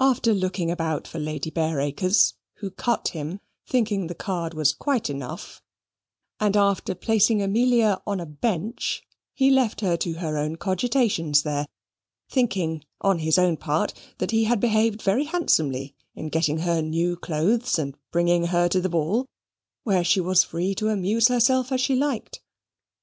[0.00, 5.62] After looking about for Lady Bareacres, who cut him, thinking the card was quite enough
[6.38, 11.66] and after placing Amelia on a bench, he left her to her own cogitations there,
[12.28, 17.16] thinking, on his own part, that he had behaved very handsomely in getting her new
[17.16, 19.24] clothes, and bringing her to the ball,
[19.84, 22.42] where she was free to amuse herself as she liked.